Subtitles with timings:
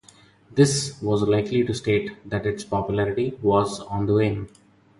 [0.51, 4.49] This was likely to state that its popularity was on the wane.